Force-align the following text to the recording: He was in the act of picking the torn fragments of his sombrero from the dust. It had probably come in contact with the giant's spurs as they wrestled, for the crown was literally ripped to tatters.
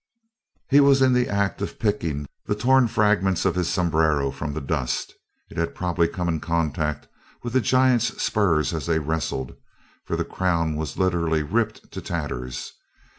He 0.71 0.79
was 0.79 1.03
in 1.03 1.13
the 1.13 1.29
act 1.29 1.61
of 1.61 1.77
picking 1.77 2.25
the 2.47 2.55
torn 2.55 2.87
fragments 2.87 3.45
of 3.45 3.53
his 3.53 3.69
sombrero 3.69 4.31
from 4.31 4.51
the 4.51 4.59
dust. 4.59 5.13
It 5.51 5.57
had 5.59 5.75
probably 5.75 6.07
come 6.07 6.27
in 6.27 6.39
contact 6.39 7.07
with 7.43 7.53
the 7.53 7.61
giant's 7.61 8.19
spurs 8.19 8.73
as 8.73 8.87
they 8.87 8.97
wrestled, 8.97 9.53
for 10.05 10.15
the 10.15 10.25
crown 10.25 10.75
was 10.75 10.97
literally 10.97 11.43
ripped 11.43 11.91
to 11.91 12.01
tatters. 12.01 12.73